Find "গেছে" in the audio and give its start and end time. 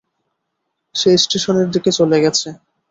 2.23-2.47